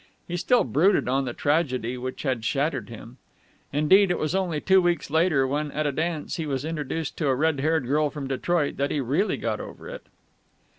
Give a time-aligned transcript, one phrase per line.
[0.27, 3.17] He still brooded on the tragedy which had shattered him.
[3.71, 7.27] Indeed, it was only two weeks later, when at a dance he was introduced to
[7.27, 10.07] a red haired girl from Detroit, that he really got over it.